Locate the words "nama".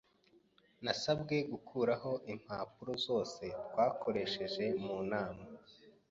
5.11-5.43